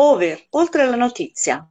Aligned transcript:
Over, 0.00 0.46
oltre 0.50 0.86
la 0.86 0.94
notizia. 0.94 1.66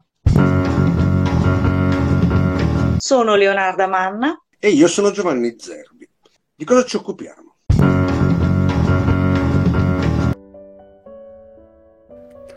Sono 2.98 3.35
Leonarda 3.35 3.88
Manna. 3.88 4.38
E 4.59 4.67
io 4.67 4.90
sono 4.90 5.11
Giovanni 5.11 5.56
Zerbi. 5.58 6.09
Di 6.53 6.66
cosa 6.66 6.83
ci 6.83 6.98
occupiamo? 6.98 7.55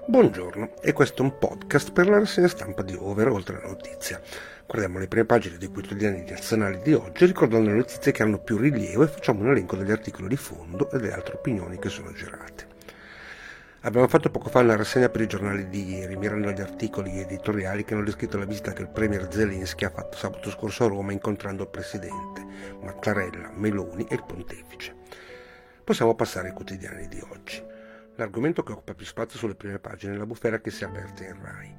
Buongiorno, 0.06 0.72
e 0.82 0.92
questo 0.92 1.22
è 1.22 1.24
un 1.24 1.38
podcast 1.38 1.92
per 1.92 2.08
la 2.08 2.18
rassegna 2.18 2.48
stampa 2.48 2.82
di 2.82 2.96
Over, 2.96 3.28
oltre 3.28 3.60
la 3.62 3.68
notizia. 3.68 4.20
Guardiamo 4.66 4.98
le 4.98 5.06
prime 5.06 5.24
pagine 5.24 5.56
dei 5.56 5.68
quotidiani 5.68 6.24
nazionali 6.28 6.80
di 6.82 6.94
oggi, 6.94 7.26
ricordando 7.26 7.70
le 7.70 7.76
notizie 7.76 8.10
che 8.10 8.24
hanno 8.24 8.40
più 8.40 8.56
rilievo 8.56 9.04
e 9.04 9.06
facciamo 9.06 9.42
un 9.42 9.50
elenco 9.50 9.76
degli 9.76 9.92
articoli 9.92 10.26
di 10.26 10.36
fondo 10.36 10.90
e 10.90 10.98
delle 10.98 11.12
altre 11.12 11.36
opinioni 11.36 11.78
che 11.78 11.90
sono 11.90 12.12
girate. 12.12 12.78
Abbiamo 13.82 14.08
fatto 14.08 14.28
poco 14.30 14.50
fa 14.50 14.58
una 14.58 14.76
rassegna 14.76 15.08
per 15.08 15.22
i 15.22 15.26
giornali 15.26 15.70
di 15.70 15.94
ieri, 15.94 16.14
mirando 16.14 16.50
agli 16.50 16.60
articoli 16.60 17.18
editoriali 17.18 17.82
che 17.82 17.94
hanno 17.94 18.04
descritto 18.04 18.36
la 18.36 18.44
visita 18.44 18.74
che 18.74 18.82
il 18.82 18.90
premier 18.90 19.26
Zelensky 19.32 19.86
ha 19.86 19.90
fatto 19.90 20.18
sabato 20.18 20.50
scorso 20.50 20.84
a 20.84 20.88
Roma 20.88 21.12
incontrando 21.12 21.62
il 21.62 21.70
presidente, 21.70 22.44
Mattarella, 22.82 23.50
Meloni 23.54 24.04
e 24.04 24.16
il 24.16 24.24
pontefice. 24.24 24.94
Possiamo 25.82 26.14
passare 26.14 26.48
ai 26.48 26.54
quotidiani 26.54 27.08
di 27.08 27.22
oggi. 27.30 27.64
L'argomento 28.16 28.62
che 28.62 28.72
occupa 28.72 28.92
più 28.92 29.06
spazio 29.06 29.38
sulle 29.38 29.54
prime 29.54 29.78
pagine 29.78 30.12
è 30.12 30.18
la 30.18 30.26
bufera 30.26 30.60
che 30.60 30.70
si 30.70 30.84
è 30.84 30.86
aperta 30.86 31.24
in 31.24 31.40
Rai. 31.40 31.74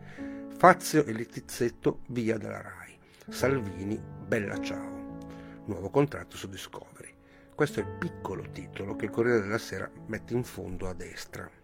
Fazio 0.58 1.06
e 1.06 1.14
Letizzetto 1.14 2.00
via 2.08 2.40
dalla 2.40 2.64
Rai. 2.64 2.98
Salvini, 3.30 4.02
bella 4.26 4.60
ciao. 4.60 5.20
Nuovo 5.66 5.92
contratto 5.92 6.36
su 6.36 6.50
Discovery. 6.50 7.14
Questo 7.54 7.80
è 7.80 7.84
il 7.84 7.96
piccolo 8.00 8.50
titolo 8.52 8.96
che 8.96 9.06
il 9.06 9.12
Corriere 9.12 9.42
della 9.42 9.60
Sera 9.60 9.88
mette 10.08 10.34
in 10.34 10.44
fondo 10.44 10.90
a 10.90 10.96
destra. 10.96 11.61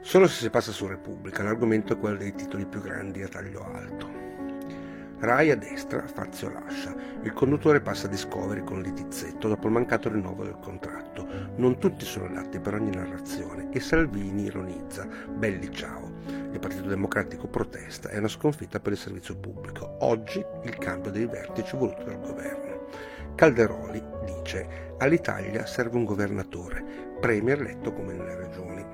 Solo 0.00 0.26
se 0.26 0.42
si 0.42 0.50
passa 0.50 0.72
su 0.72 0.86
Repubblica, 0.86 1.42
l'argomento 1.42 1.92
è 1.92 1.98
quello 1.98 2.16
dei 2.16 2.34
titoli 2.34 2.66
più 2.66 2.80
grandi 2.80 3.22
a 3.22 3.28
taglio 3.28 3.64
alto. 3.64 4.22
Rai 5.20 5.50
a 5.50 5.56
destra, 5.56 6.06
Fazio 6.06 6.50
lascia. 6.50 6.94
Il 7.22 7.32
conduttore 7.32 7.80
passa 7.80 8.06
a 8.06 8.10
Discovery 8.10 8.62
con 8.62 8.82
Letizzetto 8.82 9.48
dopo 9.48 9.68
il 9.68 9.72
mancato 9.72 10.10
rinnovo 10.10 10.44
del 10.44 10.58
contratto. 10.60 11.26
Non 11.56 11.78
tutti 11.78 12.04
sono 12.04 12.26
adatti 12.26 12.58
per 12.58 12.74
ogni 12.74 12.90
narrazione 12.90 13.70
e 13.70 13.80
Salvini 13.80 14.44
ironizza. 14.44 15.08
Belli 15.30 15.72
ciao. 15.72 16.10
Il 16.26 16.58
Partito 16.58 16.88
Democratico 16.88 17.46
protesta. 17.46 18.10
È 18.10 18.18
una 18.18 18.28
sconfitta 18.28 18.80
per 18.80 18.92
il 18.92 18.98
servizio 18.98 19.36
pubblico. 19.36 19.96
Oggi 20.00 20.44
il 20.64 20.76
cambio 20.76 21.10
dei 21.10 21.26
vertici 21.26 21.76
voluto 21.76 22.02
dal 22.02 22.20
governo. 22.20 22.88
Calderoli 23.34 24.02
dice 24.26 24.92
all'Italia 24.98 25.66
serve 25.66 25.96
un 25.96 26.04
governatore, 26.04 27.13
premier 27.24 27.58
eletto 27.58 27.94
come 27.94 28.12
nelle 28.12 28.36
regioni. 28.36 28.84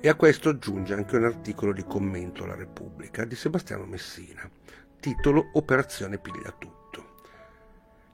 E 0.00 0.08
a 0.08 0.14
questo 0.14 0.50
aggiunge 0.50 0.94
anche 0.94 1.16
un 1.16 1.24
articolo 1.24 1.72
di 1.72 1.82
commento 1.82 2.44
alla 2.44 2.54
Repubblica 2.54 3.24
di 3.24 3.34
Sebastiano 3.34 3.86
Messina, 3.86 4.48
titolo 5.00 5.50
Operazione 5.54 6.18
Piglia 6.18 6.54
Tutto. 6.56 7.22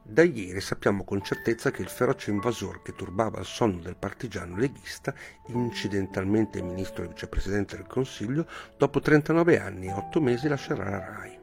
Da 0.03 0.23
ieri 0.23 0.63
sappiamo 0.63 1.05
con 1.05 1.23
certezza 1.23 1.71
che 1.71 1.83
il 1.83 1.91
feroce 1.91 2.31
invasore 2.31 2.81
che 2.83 2.95
turbava 2.95 3.41
il 3.41 3.45
sonno 3.45 3.83
del 3.83 3.97
partigiano 3.97 4.57
leghista, 4.57 5.13
incidentalmente 5.49 6.63
ministro 6.63 7.05
e 7.05 7.09
vicepresidente 7.09 7.77
del 7.77 7.87
Consiglio, 7.87 8.47
dopo 8.79 9.01
39 9.01 9.61
anni 9.61 9.89
e 9.89 9.93
8 9.93 10.19
mesi 10.23 10.49
lascerà 10.49 10.89
la 10.89 10.99
RAI. 10.99 11.39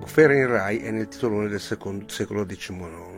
Bufera 0.00 0.34
in 0.34 0.48
Rai 0.48 0.78
è 0.80 0.90
nel 0.90 1.08
titolone 1.08 1.48
del 1.48 1.60
secolo 1.60 2.44
XIX 2.44 3.11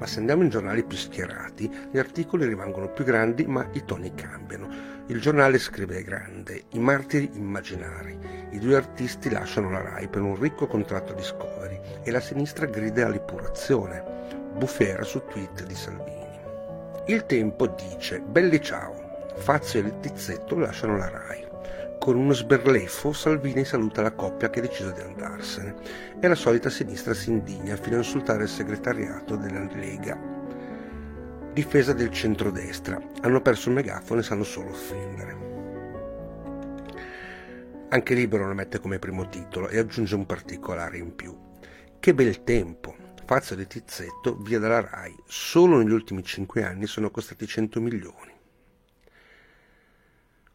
ma 0.00 0.06
se 0.06 0.18
andiamo 0.18 0.42
in 0.42 0.48
giornali 0.48 0.82
più 0.82 0.96
schierati, 0.96 1.70
gli 1.90 1.98
articoli 1.98 2.46
rimangono 2.46 2.88
più 2.88 3.04
grandi 3.04 3.44
ma 3.44 3.68
i 3.72 3.84
toni 3.84 4.14
cambiano. 4.14 4.88
Il 5.08 5.20
giornale 5.20 5.58
scrive 5.58 6.02
grande, 6.02 6.64
i 6.70 6.78
martiri 6.78 7.30
immaginari, 7.34 8.18
i 8.52 8.58
due 8.58 8.76
artisti 8.76 9.28
lasciano 9.28 9.68
la 9.70 9.82
RAI 9.82 10.08
per 10.08 10.22
un 10.22 10.40
ricco 10.40 10.66
contratto 10.66 11.12
Discovery 11.12 11.78
e 12.02 12.10
la 12.10 12.20
sinistra 12.20 12.64
grida 12.64 13.06
all'ipurazione, 13.06 14.02
bufera 14.56 15.02
su 15.02 15.22
tweet 15.28 15.66
di 15.66 15.74
Salvini. 15.74 16.38
Il 17.06 17.26
tempo 17.26 17.66
dice, 17.66 18.20
belli 18.20 18.62
ciao, 18.62 19.28
Fazio 19.36 19.80
e 19.80 19.82
Letizzetto 19.82 20.56
lasciano 20.56 20.96
la 20.96 21.10
RAI. 21.10 21.49
Con 22.00 22.16
uno 22.16 22.32
sberleffo 22.32 23.12
Salvini 23.12 23.62
saluta 23.62 24.00
la 24.00 24.12
coppia 24.12 24.48
che 24.48 24.60
ha 24.60 24.62
deciso 24.62 24.90
di 24.90 25.02
andarsene 25.02 25.74
e 26.18 26.28
la 26.28 26.34
solita 26.34 26.70
sinistra 26.70 27.12
si 27.12 27.28
indigna 27.28 27.76
fino 27.76 27.96
a 27.96 27.98
insultare 27.98 28.44
il 28.44 28.48
segretariato 28.48 29.36
della 29.36 29.68
Lega. 29.74 30.18
Difesa 31.52 31.92
del 31.92 32.10
centrodestra. 32.10 32.98
Hanno 33.20 33.42
perso 33.42 33.68
il 33.68 33.74
megafono 33.74 34.20
e 34.20 34.22
sanno 34.22 34.44
solo 34.44 34.70
offendere. 34.70 35.36
Anche 37.90 38.14
Libero 38.14 38.46
lo 38.46 38.54
mette 38.54 38.80
come 38.80 38.98
primo 38.98 39.28
titolo 39.28 39.68
e 39.68 39.76
aggiunge 39.76 40.14
un 40.14 40.24
particolare 40.24 40.96
in 40.96 41.14
più. 41.14 41.36
Che 42.00 42.14
bel 42.14 42.44
tempo! 42.44 42.96
Fazio 43.26 43.54
di 43.54 43.66
Tizzetto, 43.66 44.36
via 44.36 44.58
dalla 44.58 44.80
RAI. 44.80 45.14
Solo 45.26 45.76
negli 45.76 45.92
ultimi 45.92 46.24
cinque 46.24 46.64
anni 46.64 46.86
sono 46.86 47.10
costati 47.10 47.46
100 47.46 47.78
milioni. 47.78 48.29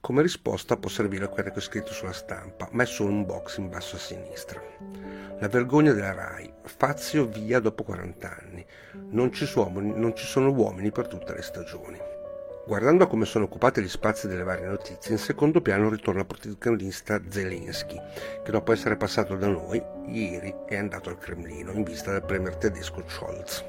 Come 0.05 0.21
risposta 0.21 0.77
può 0.77 0.87
servire 0.87 1.27
quello 1.29 1.49
che 1.49 1.57
ho 1.57 1.61
scritto 1.61 1.91
sulla 1.91 2.13
stampa, 2.13 2.69
è 2.69 2.85
solo 2.85 3.09
un 3.09 3.25
box 3.25 3.57
in 3.57 3.69
basso 3.69 3.95
a 3.95 3.97
sinistra. 3.97 4.61
La 5.39 5.47
vergogna 5.47 5.93
della 5.93 6.13
RAI, 6.13 6.53
Fazio 6.61 7.25
via 7.25 7.59
dopo 7.59 7.81
40 7.81 8.37
anni, 8.39 8.63
non 9.09 9.33
ci, 9.33 9.47
sono, 9.47 9.79
non 9.79 10.15
ci 10.15 10.27
sono 10.27 10.51
uomini 10.51 10.91
per 10.91 11.07
tutte 11.07 11.33
le 11.33 11.41
stagioni. 11.41 11.97
Guardando 12.67 13.05
a 13.05 13.07
come 13.07 13.25
sono 13.25 13.45
occupati 13.45 13.81
gli 13.81 13.89
spazi 13.89 14.27
delle 14.27 14.43
varie 14.43 14.67
notizie, 14.67 15.13
in 15.13 15.17
secondo 15.17 15.59
piano 15.59 15.89
ritorna 15.89 16.19
il 16.19 16.27
protagonista 16.27 17.19
Zelensky, 17.27 17.99
che 18.43 18.51
dopo 18.51 18.73
essere 18.73 18.97
passato 18.97 19.35
da 19.35 19.47
noi, 19.47 19.83
ieri 20.05 20.53
è 20.67 20.75
andato 20.75 21.09
al 21.09 21.17
Cremlino 21.17 21.71
in 21.71 21.81
vista 21.81 22.11
del 22.11 22.21
premier 22.21 22.57
tedesco 22.57 23.03
Scholz. 23.07 23.65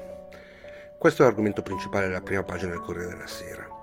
Questo 0.99 1.23
è 1.23 1.25
l'argomento 1.25 1.63
principale 1.63 2.05
della 2.05 2.21
prima 2.21 2.43
pagina 2.43 2.73
del 2.73 2.81
Corriere 2.81 3.09
della 3.09 3.25
Sera. 3.25 3.77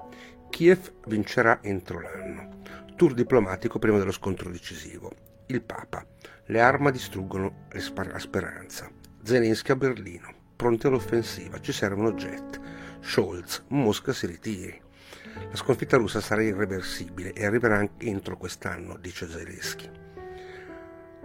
Kiev 0.54 0.92
vincerà 1.08 1.58
entro 1.62 1.98
l'anno. 1.98 2.60
Tour 2.94 3.12
diplomatico 3.12 3.80
prima 3.80 3.98
dello 3.98 4.12
scontro 4.12 4.52
decisivo. 4.52 5.10
Il 5.46 5.60
Papa. 5.62 6.06
Le 6.44 6.60
armi 6.60 6.92
distruggono 6.92 7.66
la 7.72 8.18
speranza. 8.20 8.88
Zelensky 9.20 9.72
a 9.72 9.74
Berlino. 9.74 10.32
Pronti 10.54 10.86
all'offensiva. 10.86 11.60
Ci 11.60 11.72
servono 11.72 12.12
jet. 12.12 12.60
Scholz. 13.00 13.64
Mosca 13.70 14.12
si 14.12 14.28
ritiri. 14.28 14.80
La 15.50 15.56
sconfitta 15.56 15.96
russa 15.96 16.20
sarà 16.20 16.44
irreversibile 16.44 17.32
e 17.32 17.44
arriverà 17.44 17.78
anche 17.78 18.06
entro 18.06 18.36
quest'anno, 18.36 18.96
dice 18.98 19.28
Zelensky. 19.28 19.90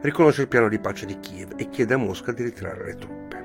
Riconosce 0.02 0.42
il 0.42 0.48
piano 0.48 0.70
di 0.70 0.80
pace 0.80 1.06
di 1.06 1.20
Kiev 1.20 1.54
e 1.56 1.70
chiede 1.70 1.94
a 1.94 1.98
Mosca 1.98 2.32
di 2.32 2.42
ritirare 2.42 2.84
le 2.84 2.96
truppe. 2.96 3.38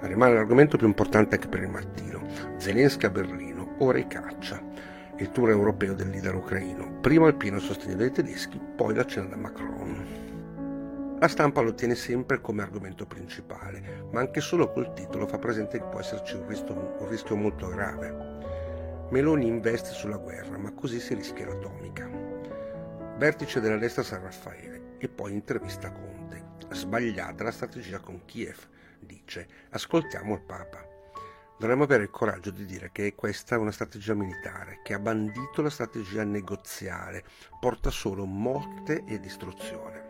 Rimane 0.00 0.34
l'argomento 0.34 0.76
più 0.76 0.88
importante 0.88 1.36
anche 1.36 1.46
per 1.46 1.62
il 1.62 1.68
mattino. 1.68 2.26
Zelensky 2.56 3.06
a 3.06 3.10
Berlino 3.10 3.51
ora 3.78 3.98
i 3.98 4.06
caccia, 4.06 4.62
il 5.16 5.30
tour 5.30 5.50
europeo 5.50 5.94
del 5.94 6.10
leader 6.10 6.34
ucraino, 6.34 6.98
prima 7.00 7.28
il 7.28 7.36
pieno 7.36 7.58
sostegno 7.58 7.96
dei 7.96 8.10
tedeschi, 8.10 8.60
poi 8.76 8.94
la 8.94 9.04
cena 9.04 9.28
da 9.28 9.36
Macron. 9.36 10.30
La 11.18 11.28
stampa 11.28 11.60
lo 11.60 11.74
tiene 11.74 11.94
sempre 11.94 12.40
come 12.40 12.62
argomento 12.62 13.06
principale, 13.06 14.06
ma 14.10 14.20
anche 14.20 14.40
solo 14.40 14.72
col 14.72 14.92
titolo 14.92 15.26
fa 15.26 15.38
presente 15.38 15.78
che 15.78 15.84
può 15.84 16.00
esserci 16.00 16.34
un 16.34 16.48
rischio, 16.48 16.96
un 16.98 17.08
rischio 17.08 17.36
molto 17.36 17.68
grave. 17.68 18.40
Meloni 19.10 19.46
investe 19.46 19.90
sulla 19.90 20.16
guerra, 20.16 20.58
ma 20.58 20.72
così 20.72 20.98
si 20.98 21.14
rischia 21.14 21.46
l'atomica. 21.46 22.08
Vertice 23.18 23.60
della 23.60 23.76
destra 23.76 24.02
San 24.02 24.22
Raffaele 24.22 24.96
e 24.98 25.08
poi 25.08 25.32
intervista 25.32 25.92
Conte. 25.92 26.42
Sbagliata 26.70 27.44
la 27.44 27.52
strategia 27.52 28.00
con 28.00 28.24
Kiev, 28.24 28.56
dice. 28.98 29.46
Ascoltiamo 29.70 30.34
il 30.34 30.40
Papa. 30.40 30.91
Dovremmo 31.62 31.84
avere 31.84 32.02
il 32.02 32.10
coraggio 32.10 32.50
di 32.50 32.66
dire 32.66 32.90
che 32.90 33.14
questa 33.14 33.54
è 33.54 33.58
una 33.58 33.70
strategia 33.70 34.14
militare, 34.14 34.80
che 34.82 34.94
ha 34.94 34.98
bandito 34.98 35.62
la 35.62 35.70
strategia 35.70 36.24
negoziale, 36.24 37.22
porta 37.60 37.88
solo 37.88 38.24
morte 38.24 39.04
e 39.06 39.20
distruzione. 39.20 40.02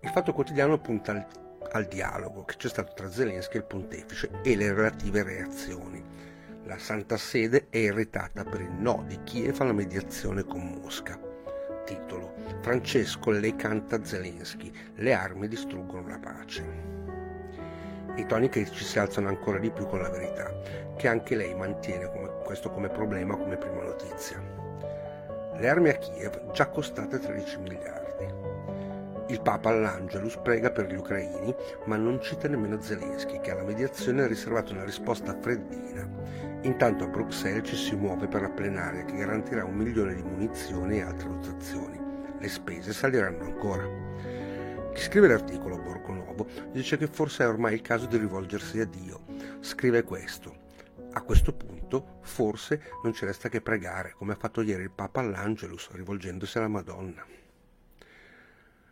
Il 0.00 0.08
Fatto 0.08 0.32
Quotidiano 0.32 0.78
punta 0.78 1.12
al, 1.12 1.26
al 1.72 1.88
dialogo 1.88 2.46
che 2.46 2.56
c'è 2.56 2.70
stato 2.70 2.94
tra 2.94 3.10
Zelensky 3.10 3.56
e 3.56 3.58
il 3.58 3.66
pontefice 3.66 4.30
e 4.42 4.56
le 4.56 4.72
relative 4.72 5.24
reazioni. 5.24 6.02
La 6.64 6.78
Santa 6.78 7.18
Sede 7.18 7.66
è 7.68 7.76
irritata 7.76 8.44
per 8.44 8.62
il 8.62 8.72
no 8.72 9.04
di 9.06 9.22
Kiev 9.24 9.60
alla 9.60 9.74
mediazione 9.74 10.42
con 10.42 10.80
Mosca. 10.80 11.20
Titolo 11.84 12.32
Francesco 12.62 13.28
le 13.28 13.54
canta 13.56 14.02
Zelensky, 14.02 14.72
le 14.94 15.12
armi 15.12 15.48
distruggono 15.48 16.08
la 16.08 16.18
pace. 16.18 16.99
I 18.20 18.26
toni 18.26 18.50
critici 18.50 18.84
si 18.84 18.98
alzano 18.98 19.28
ancora 19.28 19.58
di 19.58 19.70
più 19.70 19.86
con 19.86 20.02
la 20.02 20.10
verità, 20.10 20.52
che 20.94 21.08
anche 21.08 21.34
lei 21.34 21.54
mantiene 21.54 22.10
come, 22.10 22.28
questo 22.44 22.68
come 22.68 22.90
problema 22.90 23.34
come 23.34 23.56
prima 23.56 23.82
notizia. 23.82 24.38
Le 25.56 25.66
armi 25.66 25.88
a 25.88 25.94
Kiev 25.94 26.50
già 26.52 26.66
costate 26.68 27.18
13 27.18 27.58
miliardi. 27.60 28.26
Il 29.28 29.40
Papa 29.40 29.70
all'Angelus 29.70 30.36
prega 30.36 30.70
per 30.70 30.92
gli 30.92 30.96
ucraini, 30.96 31.54
ma 31.86 31.96
non 31.96 32.20
cita 32.20 32.46
nemmeno 32.46 32.78
Zelensky, 32.82 33.40
che 33.40 33.52
alla 33.52 33.62
mediazione 33.62 34.24
ha 34.24 34.26
riservato 34.26 34.74
una 34.74 34.84
risposta 34.84 35.34
freddina. 35.40 36.06
Intanto 36.60 37.04
a 37.04 37.08
Bruxelles 37.08 37.66
ci 37.66 37.76
si 37.76 37.96
muove 37.96 38.28
per 38.28 38.42
la 38.42 38.50
plenaria 38.50 39.06
che 39.06 39.16
garantirà 39.16 39.64
un 39.64 39.76
milione 39.76 40.14
di 40.14 40.22
munizioni 40.22 40.98
e 40.98 41.02
altre 41.04 41.28
dotazioni. 41.28 41.98
Le 42.38 42.48
spese 42.48 42.92
saliranno 42.92 43.44
ancora. 43.44 43.88
Chi 44.92 45.02
scrive 45.02 45.28
l'articolo, 45.28 45.78
Borgo 45.78 46.12
Nuovo, 46.12 46.46
dice 46.72 46.96
che 46.96 47.06
forse 47.06 47.44
è 47.44 47.48
ormai 47.48 47.74
il 47.74 47.82
caso 47.82 48.06
di 48.06 48.16
rivolgersi 48.16 48.80
a 48.80 48.84
Dio. 48.84 49.24
Scrive 49.60 50.02
questo. 50.02 50.54
A 51.12 51.22
questo 51.22 51.52
punto, 51.52 52.18
forse, 52.22 52.82
non 53.02 53.12
ci 53.12 53.24
resta 53.24 53.48
che 53.48 53.60
pregare, 53.60 54.14
come 54.16 54.32
ha 54.32 54.36
fatto 54.36 54.62
ieri 54.62 54.82
il 54.82 54.90
Papa 54.90 55.20
all'Angelus, 55.20 55.90
rivolgendosi 55.92 56.58
alla 56.58 56.68
Madonna. 56.68 57.24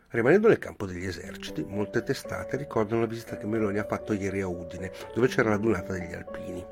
Rimanendo 0.09 0.47
nel 0.47 0.57
campo 0.57 0.85
degli 0.85 1.05
eserciti, 1.05 1.63
molte 1.63 2.01
testate 2.01 2.57
ricordano 2.57 3.01
la 3.01 3.07
visita 3.07 3.37
che 3.37 3.45
Meloni 3.45 3.77
ha 3.77 3.85
fatto 3.85 4.13
ieri 4.13 4.41
a 4.41 4.47
Udine, 4.47 4.91
dove 5.13 5.27
c'era 5.27 5.51
la 5.51 5.57
dunata 5.57 5.93
degli 5.93 6.13
alpini. 6.13 6.65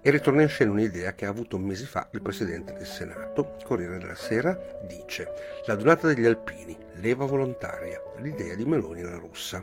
E 0.00 0.10
ritorna 0.10 0.42
in 0.42 0.48
scena 0.48 0.70
un'idea 0.70 1.14
che 1.14 1.26
ha 1.26 1.30
avuto 1.30 1.58
mesi 1.58 1.84
fa 1.84 2.08
il 2.12 2.22
Presidente 2.22 2.72
del 2.72 2.86
Senato. 2.86 3.56
Corriere 3.64 3.98
della 3.98 4.14
Sera 4.14 4.56
dice 4.86 5.28
La 5.66 5.74
dunata 5.74 6.06
degli 6.06 6.24
alpini, 6.24 6.76
leva 6.94 7.24
volontaria, 7.24 8.00
l'idea 8.18 8.54
di 8.54 8.64
Meloni 8.64 9.02
la 9.02 9.16
russa. 9.16 9.62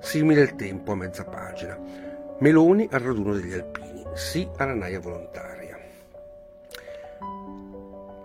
Simile 0.00 0.42
il 0.42 0.54
tempo 0.54 0.92
a 0.92 0.96
mezza 0.96 1.24
pagina. 1.24 1.78
Meloni 2.38 2.88
al 2.90 3.00
raduno 3.00 3.34
degli 3.34 3.52
alpini, 3.52 4.04
sì 4.14 4.48
alla 4.56 4.74
naia 4.74 5.00
volontaria. 5.00 5.64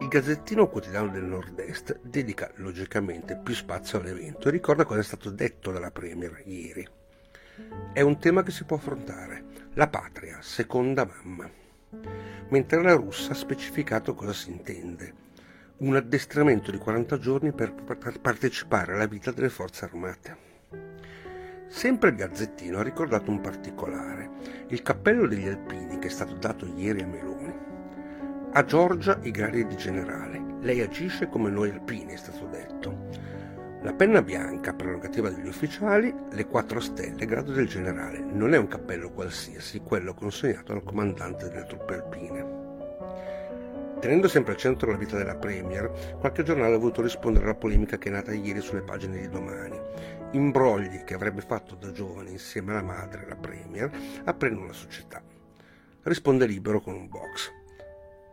Il 0.01 0.07
Gazzettino 0.07 0.69
Quotidiano 0.69 1.09
del 1.09 1.23
Nord-Est 1.23 1.99
dedica 2.01 2.49
logicamente 2.55 3.37
più 3.37 3.53
spazio 3.53 3.99
all'evento 3.99 4.47
e 4.47 4.51
ricorda 4.51 4.85
cosa 4.85 5.01
è 5.01 5.03
stato 5.03 5.29
detto 5.29 5.71
dalla 5.71 5.91
Premier 5.91 6.41
ieri. 6.45 6.87
È 7.91 8.01
un 8.01 8.17
tema 8.17 8.41
che 8.41 8.51
si 8.51 8.63
può 8.63 8.77
affrontare, 8.77 9.43
la 9.73 9.87
patria, 9.87 10.39
seconda 10.41 11.07
mamma. 11.23 11.49
Mentre 12.49 12.81
la 12.81 12.95
russa 12.95 13.31
ha 13.31 13.35
specificato 13.35 14.15
cosa 14.15 14.33
si 14.33 14.49
intende. 14.49 15.13
Un 15.77 15.95
addestramento 15.95 16.71
di 16.71 16.77
40 16.77 17.17
giorni 17.19 17.51
per 17.51 17.73
partecipare 18.19 18.93
alla 18.93 19.05
vita 19.05 19.31
delle 19.31 19.49
forze 19.49 19.85
armate. 19.85 20.37
Sempre 21.67 22.09
il 22.09 22.15
Gazzettino 22.15 22.79
ha 22.79 22.83
ricordato 22.83 23.29
un 23.29 23.41
particolare, 23.41 24.29
il 24.69 24.81
cappello 24.81 25.27
degli 25.27 25.47
alpini 25.47 25.99
che 25.99 26.07
è 26.07 26.11
stato 26.11 26.33
dato 26.33 26.65
ieri 26.65 27.03
a 27.03 27.07
Meloni. 27.07 27.53
A 28.51 28.65
Giorgia 28.65 29.19
i 29.21 29.31
gradi 29.31 29.67
di 29.67 29.77
generale. 29.77 30.57
Lei 30.61 30.81
agisce 30.81 31.29
come 31.29 31.51
noi 31.51 31.69
alpini, 31.69 32.13
è 32.13 32.17
stato 32.17 32.47
detto. 32.47 33.28
La 33.81 33.93
penna 33.93 34.21
bianca, 34.21 34.73
prerogativa 34.73 35.29
degli 35.29 35.47
ufficiali, 35.47 36.13
le 36.31 36.45
quattro 36.47 36.81
stelle, 36.81 37.25
grado 37.25 37.53
del 37.53 37.65
generale. 37.65 38.19
Non 38.19 38.53
è 38.53 38.57
un 38.57 38.67
cappello 38.67 39.09
qualsiasi, 39.09 39.79
quello 39.79 40.13
consegnato 40.13 40.73
al 40.73 40.83
comandante 40.83 41.47
delle 41.47 41.65
truppe 41.65 41.93
alpine. 41.93 42.57
Tenendo 44.01 44.27
sempre 44.27 44.51
al 44.51 44.57
centro 44.57 44.91
la 44.91 44.97
vita 44.97 45.15
della 45.15 45.37
Premier, 45.37 46.17
qualche 46.19 46.43
giornale 46.43 46.75
ha 46.75 46.77
voluto 46.77 47.01
rispondere 47.01 47.45
alla 47.45 47.55
polemica 47.55 47.97
che 47.97 48.09
è 48.09 48.11
nata 48.11 48.33
ieri 48.33 48.59
sulle 48.59 48.81
pagine 48.81 49.21
di 49.21 49.29
domani. 49.29 49.79
Imbrogli 50.31 51.05
che 51.05 51.13
avrebbe 51.13 51.41
fatto 51.41 51.75
da 51.75 51.93
giovane 51.93 52.31
insieme 52.31 52.71
alla 52.71 52.83
madre, 52.83 53.25
la 53.29 53.37
Premier, 53.37 53.89
aprendono 54.25 54.67
la 54.67 54.73
società. 54.73 55.23
Risponde 56.01 56.45
libero 56.45 56.81
con 56.81 56.95
un 56.95 57.07
box. 57.07 57.49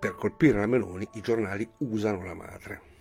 Per 0.00 0.16
colpire 0.16 0.58
la 0.58 0.66
Meloni 0.66 1.08
i 1.12 1.20
giornali 1.20 1.69
usano 1.78 2.25
la 2.25 2.34
madre. 2.34 2.94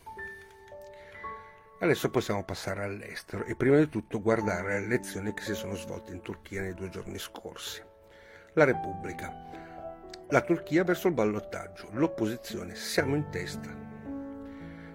Adesso 1.77 2.09
possiamo 2.09 2.43
passare 2.45 2.85
all'estero 2.85 3.43
e 3.43 3.53
prima 3.55 3.75
di 3.77 3.89
tutto 3.89 4.21
guardare 4.21 4.79
le 4.79 4.85
elezioni 4.85 5.33
che 5.33 5.43
si 5.43 5.53
sono 5.53 5.75
svolte 5.75 6.13
in 6.13 6.21
Turchia 6.21 6.61
nei 6.61 6.73
due 6.73 6.87
giorni 6.87 7.19
scorsi. 7.19 7.83
La 8.53 8.63
Repubblica. 8.63 9.29
La 10.29 10.39
Turchia 10.39 10.85
verso 10.85 11.09
il 11.09 11.13
ballottaggio. 11.13 11.89
L'opposizione. 11.91 12.75
Siamo 12.75 13.15
in 13.15 13.29
testa. 13.29 13.69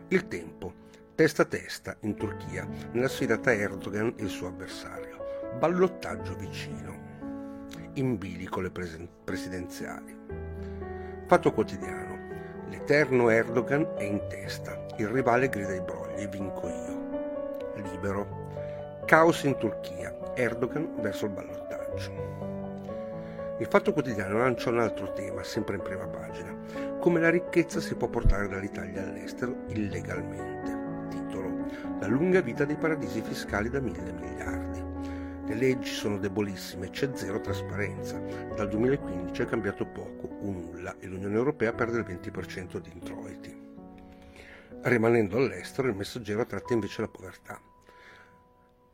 Il 0.08 0.26
tempo. 0.26 0.72
Testa 1.14 1.42
a 1.42 1.44
testa 1.44 1.96
in 2.00 2.16
Turchia 2.16 2.66
nella 2.92 3.08
sfida 3.08 3.36
tra 3.36 3.52
Erdogan 3.52 4.14
e 4.16 4.22
il 4.22 4.30
suo 4.30 4.48
avversario. 4.48 5.18
Ballottaggio 5.58 6.34
vicino. 6.34 7.68
In 7.94 8.16
bilico 8.16 8.60
le 8.60 8.70
presidenziali. 8.70 10.16
Fatto 11.26 11.52
quotidiano. 11.52 12.18
L'eterno 12.70 13.28
Erdogan 13.28 13.86
è 13.98 14.04
in 14.04 14.26
testa. 14.30 14.86
Il 15.00 15.08
rivale 15.08 15.48
grida 15.48 15.72
i 15.72 15.80
brogli. 15.80 16.28
Vinco 16.28 16.68
io. 16.68 17.72
Libero. 17.76 19.00
Caos 19.06 19.44
in 19.44 19.56
Turchia. 19.56 20.14
Erdogan 20.34 20.96
verso 21.00 21.24
il 21.24 21.30
ballottaggio. 21.30 22.12
Il 23.58 23.66
Fatto 23.66 23.94
Quotidiano 23.94 24.36
lancia 24.36 24.68
un 24.68 24.78
altro 24.78 25.10
tema, 25.14 25.42
sempre 25.42 25.76
in 25.76 25.82
prima 25.82 26.06
pagina, 26.06 26.54
come 26.98 27.18
la 27.18 27.30
ricchezza 27.30 27.80
si 27.80 27.94
può 27.94 28.08
portare 28.08 28.46
dall'Italia 28.46 29.02
all'estero 29.02 29.64
illegalmente. 29.68 31.08
Titolo 31.08 31.64
La 31.98 32.06
lunga 32.06 32.42
vita 32.42 32.66
dei 32.66 32.76
paradisi 32.76 33.22
fiscali 33.22 33.70
da 33.70 33.80
mille 33.80 34.12
miliardi. 34.12 34.84
Le 35.46 35.54
leggi 35.54 35.88
sono 35.88 36.18
debolissime, 36.18 36.90
c'è 36.90 37.08
zero 37.14 37.40
trasparenza. 37.40 38.20
Dal 38.54 38.68
2015 38.68 39.40
è 39.40 39.46
cambiato 39.46 39.86
poco 39.86 40.26
o 40.26 40.50
nulla 40.50 40.94
e 40.98 41.06
l'Unione 41.06 41.36
Europea 41.36 41.72
perde 41.72 42.00
il 42.00 42.04
20% 42.04 42.76
di 42.76 42.90
introiti. 42.92 43.59
Rimanendo 44.82 45.36
all'estero, 45.36 45.88
il 45.88 45.94
messaggero 45.94 46.46
tratta 46.46 46.72
invece 46.72 47.02
la 47.02 47.08
povertà. 47.08 47.60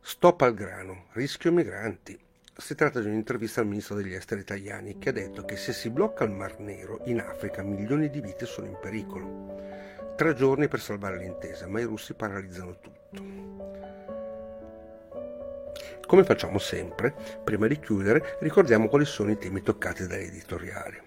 Stop 0.01 0.41
al 0.41 0.53
grano, 0.53 1.05
rischio 1.13 1.51
migranti. 1.53 2.19
Si 2.57 2.75
tratta 2.75 2.99
di 2.99 3.07
un'intervista 3.07 3.61
al 3.61 3.67
ministro 3.67 3.95
degli 3.95 4.13
esteri 4.13 4.41
italiani 4.41 4.97
che 4.97 5.09
ha 5.09 5.13
detto 5.13 5.45
che 5.45 5.55
se 5.55 5.71
si 5.71 5.89
blocca 5.89 6.25
il 6.25 6.31
Mar 6.31 6.59
Nero, 6.59 7.01
in 7.05 7.21
Africa 7.21 7.61
milioni 7.61 8.09
di 8.09 8.19
vite 8.19 8.45
sono 8.45 8.67
in 8.67 8.77
pericolo. 8.81 9.55
Tre 10.17 10.33
giorni 10.33 10.67
per 10.67 10.81
salvare 10.81 11.19
l'intesa, 11.19 11.67
ma 11.67 11.79
i 11.79 11.85
russi 11.85 12.13
paralizzano 12.15 12.79
tutto. 12.79 13.23
Come 16.05 16.23
facciamo 16.25 16.57
sempre, 16.57 17.13
prima 17.43 17.67
di 17.67 17.79
chiudere, 17.79 18.37
ricordiamo 18.39 18.89
quali 18.89 19.05
sono 19.05 19.31
i 19.31 19.37
temi 19.37 19.61
toccati 19.61 20.05
dagli 20.05 20.23
editoriali. 20.23 20.99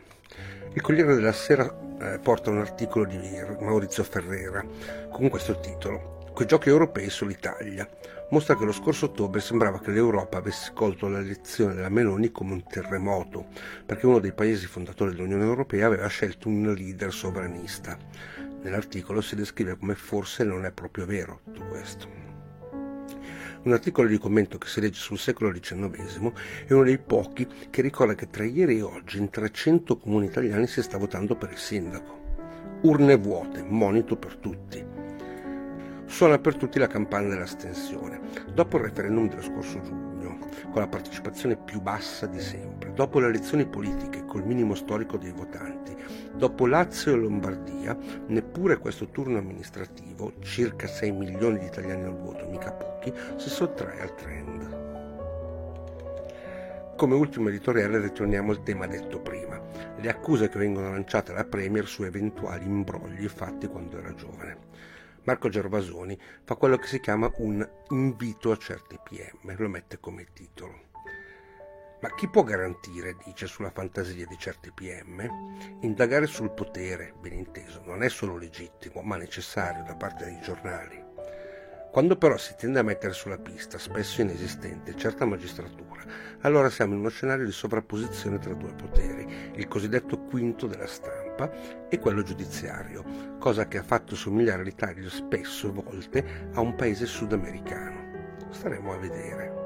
Il 0.73 0.81
Corriere 0.81 1.15
della 1.15 1.33
Sera 1.33 1.89
eh, 2.01 2.19
porta 2.19 2.51
un 2.51 2.59
articolo 2.59 3.05
di 3.05 3.19
Maurizio 3.61 4.03
Ferrera 4.03 4.65
con 5.11 5.29
questo 5.29 5.59
titolo 5.61 6.19
Quei 6.33 6.47
giochi 6.47 6.69
europei 6.69 7.11
sull'Italia. 7.11 7.87
Mostra 8.31 8.57
che 8.57 8.65
lo 8.65 8.73
scorso 8.73 9.07
ottobre 9.07 9.41
sembrava 9.41 9.81
che 9.81 9.91
l'Europa 9.91 10.39
avesse 10.39 10.71
colto 10.73 11.09
l'elezione 11.09 11.75
della 11.75 11.89
Meloni 11.89 12.31
come 12.31 12.53
un 12.53 12.63
terremoto, 12.63 13.49
perché 13.85 14.07
uno 14.07 14.21
dei 14.21 14.33
paesi 14.33 14.67
fondatori 14.67 15.11
dell'Unione 15.11 15.45
Europea 15.45 15.87
aveva 15.87 16.07
scelto 16.07 16.49
un 16.49 16.73
leader 16.73 17.13
sovranista. 17.13 17.99
Nell'articolo 18.63 19.21
si 19.21 19.35
descrive 19.35 19.77
come 19.77 19.95
forse 19.95 20.45
non 20.45 20.65
è 20.65 20.71
proprio 20.71 21.05
vero 21.05 21.41
tutto 21.45 21.67
questo. 21.67 22.30
Un 23.63 23.73
articolo 23.73 24.09
di 24.09 24.17
commento 24.17 24.57
che 24.57 24.67
si 24.67 24.81
legge 24.81 24.99
sul 24.99 25.19
secolo 25.19 25.51
XIX 25.51 26.33
è 26.67 26.73
uno 26.73 26.85
dei 26.85 26.97
pochi 26.97 27.47
che 27.69 27.83
ricorda 27.83 28.15
che 28.15 28.31
tra 28.31 28.45
ieri 28.45 28.79
e 28.79 28.83
oggi 28.83 29.19
in 29.19 29.29
300 29.29 29.99
comuni 29.99 30.27
italiani 30.27 30.67
si 30.67 30.83
sta 30.83 30.97
votando 30.97 31.35
per 31.35 31.51
il 31.51 31.59
sindaco. 31.59 32.19
Urne 32.83 33.17
vuote, 33.17 33.63
monito 33.63 34.17
per 34.17 34.37
tutti. 34.37 35.00
Suona 36.11 36.39
per 36.39 36.57
tutti 36.57 36.81
la 36.81 36.89
campana 36.89 37.29
dell'astensione. 37.29 38.21
Dopo 38.53 38.77
il 38.77 38.83
referendum 38.83 39.29
dello 39.29 39.43
scorso 39.43 39.81
giugno, 39.81 40.39
con 40.73 40.83
la 40.83 40.89
partecipazione 40.89 41.57
più 41.57 41.81
bassa 41.81 42.27
di 42.27 42.41
sempre, 42.41 42.93
dopo 42.93 43.21
le 43.21 43.29
elezioni 43.29 43.65
politiche 43.65 44.25
col 44.27 44.45
minimo 44.45 44.75
storico 44.75 45.17
dei 45.17 45.31
votanti, 45.31 45.97
dopo 46.35 46.67
Lazio 46.67 47.13
e 47.13 47.17
Lombardia, 47.17 47.97
neppure 48.27 48.79
questo 48.79 49.07
turno 49.11 49.39
amministrativo, 49.39 50.33
circa 50.41 50.89
6 50.89 51.13
milioni 51.13 51.61
di 51.61 51.67
italiani 51.67 52.03
al 52.03 52.19
voto, 52.19 52.49
mica 52.49 52.73
pochi, 52.73 53.15
si 53.37 53.49
sottrae 53.49 54.01
al 54.03 54.15
trend. 54.17 54.89
Come 56.97 57.15
ultimo 57.15 57.49
editoriale 57.49 58.01
ritorniamo 58.01 58.51
al 58.51 58.65
tema 58.65 58.89
detto 58.89 59.21
prima, 59.21 59.59
le 59.97 60.09
accuse 60.11 60.49
che 60.49 60.59
vengono 60.59 60.91
lanciate 60.91 61.31
alla 61.31 61.45
Premier 61.45 61.87
su 61.87 62.03
eventuali 62.03 62.67
imbrogli 62.67 63.29
fatti 63.29 63.69
quando 63.69 63.97
era 63.97 64.13
giovane. 64.13 64.99
Marco 65.25 65.51
Gervasoni 65.51 66.19
fa 66.45 66.55
quello 66.55 66.79
che 66.79 66.87
si 66.87 66.99
chiama 66.99 67.31
un 67.37 67.69
invito 67.91 68.51
a 68.53 68.57
certi 68.57 68.99
PM, 69.03 69.55
lo 69.57 69.69
mette 69.69 69.99
come 70.01 70.27
titolo. 70.33 70.89
Ma 72.01 72.15
chi 72.15 72.29
può 72.29 72.43
garantire, 72.43 73.17
dice, 73.27 73.47
sulla 73.47 73.71
fantasia 73.71 74.25
di 74.27 74.39
certi 74.39 74.73
PM? 74.73 75.79
Indagare 75.81 76.27
sul 76.27 76.53
potere, 76.53 77.13
ben 77.21 77.35
inteso, 77.35 77.83
non 77.85 78.03
è 78.03 78.09
solo 78.09 78.39
legittimo, 78.39 79.03
ma 79.03 79.17
necessario 79.17 79.85
da 79.85 79.95
parte 79.95 80.25
dei 80.25 80.41
giornali. 80.41 81.05
Quando 81.93 82.17
però 82.17 82.39
si 82.39 82.55
tende 82.57 82.79
a 82.79 82.85
mettere 82.85 83.13
sulla 83.13 83.37
pista, 83.37 83.77
spesso 83.77 84.23
inesistente, 84.23 84.97
certa 84.97 85.27
magistratura, 85.27 86.03
allora 86.41 86.71
siamo 86.71 86.95
in 86.95 87.01
uno 87.01 87.11
scenario 87.11 87.45
di 87.45 87.53
sovrapposizione 87.53 88.39
tra 88.39 88.55
due 88.55 88.73
poteri, 88.73 89.51
il 89.57 89.69
cosiddetto 89.69 90.21
quinto 90.21 90.67
della 90.67 90.87
stampa 90.87 91.20
stampa 91.41 91.89
e 91.89 91.99
quello 91.99 92.23
giudiziario, 92.23 93.05
cosa 93.39 93.67
che 93.67 93.79
ha 93.79 93.83
fatto 93.83 94.15
somigliare 94.15 94.63
l'Italia 94.63 95.09
spesso 95.09 95.73
volte 95.73 96.51
a 96.55 96.61
un 96.61 96.75
paese 96.75 97.07
sudamericano. 97.07 98.49
Staremo 98.51 98.93
a 98.93 98.99
vedere. 98.99 99.59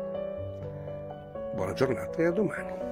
Buona 1.55 1.73
giornata 1.73 2.23
e 2.23 2.27
a 2.27 2.31
domani. 2.31 2.83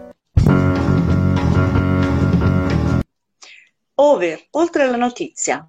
Over, 3.95 4.47
oltre 4.51 4.91
la 4.91 4.97
notizia. 4.97 5.69